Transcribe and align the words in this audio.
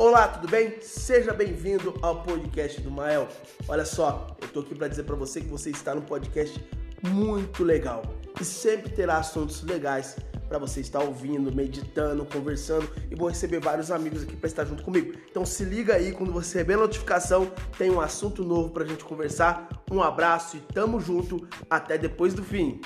Olá, 0.00 0.28
tudo 0.28 0.48
bem? 0.48 0.80
Seja 0.80 1.34
bem-vindo 1.34 1.92
ao 2.02 2.22
podcast 2.22 2.80
do 2.80 2.88
Mael. 2.88 3.26
Olha 3.66 3.84
só, 3.84 4.28
eu 4.40 4.46
tô 4.46 4.60
aqui 4.60 4.72
para 4.72 4.86
dizer 4.86 5.02
para 5.02 5.16
você 5.16 5.40
que 5.40 5.48
você 5.48 5.70
está 5.70 5.92
num 5.92 6.02
podcast 6.02 6.64
muito 7.02 7.64
legal 7.64 8.02
e 8.40 8.44
sempre 8.44 8.92
terá 8.92 9.18
assuntos 9.18 9.60
legais 9.64 10.16
para 10.48 10.56
você 10.56 10.80
estar 10.80 11.00
ouvindo, 11.02 11.52
meditando, 11.52 12.24
conversando 12.24 12.88
e 13.10 13.16
vou 13.16 13.28
receber 13.28 13.58
vários 13.58 13.90
amigos 13.90 14.22
aqui 14.22 14.36
para 14.36 14.46
estar 14.46 14.64
junto 14.64 14.84
comigo. 14.84 15.18
Então 15.28 15.44
se 15.44 15.64
liga 15.64 15.96
aí 15.96 16.12
quando 16.12 16.32
você 16.32 16.58
receber 16.58 16.74
a 16.74 16.78
notificação, 16.78 17.50
tem 17.76 17.90
um 17.90 18.00
assunto 18.00 18.44
novo 18.44 18.70
para 18.70 18.84
a 18.84 18.86
gente 18.86 19.02
conversar. 19.02 19.68
Um 19.90 20.00
abraço 20.00 20.58
e 20.58 20.60
tamo 20.60 21.00
junto 21.00 21.44
até 21.68 21.98
depois 21.98 22.34
do 22.34 22.44
fim. 22.44 22.80